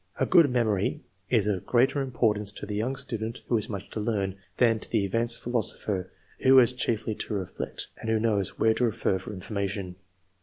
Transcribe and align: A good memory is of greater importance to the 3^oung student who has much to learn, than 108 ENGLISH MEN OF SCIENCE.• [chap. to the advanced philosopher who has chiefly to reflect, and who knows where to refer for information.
A 0.19 0.25
good 0.25 0.49
memory 0.49 1.03
is 1.29 1.45
of 1.45 1.67
greater 1.67 2.01
importance 2.01 2.51
to 2.53 2.65
the 2.65 2.79
3^oung 2.79 2.97
student 2.97 3.41
who 3.47 3.55
has 3.55 3.69
much 3.69 3.87
to 3.91 3.99
learn, 3.99 4.29
than 4.57 4.69
108 4.69 4.69
ENGLISH 4.71 4.73
MEN 4.73 4.73
OF 4.73 4.81
SCIENCE.• 4.81 4.81
[chap. 4.81 4.89
to 4.89 4.89
the 4.89 5.05
advanced 5.05 5.39
philosopher 5.99 6.11
who 6.39 6.57
has 6.57 6.73
chiefly 6.73 7.13
to 7.13 7.33
reflect, 7.35 7.87
and 7.99 8.09
who 8.09 8.19
knows 8.19 8.57
where 8.57 8.73
to 8.73 8.85
refer 8.85 9.19
for 9.19 9.31
information. 9.31 9.97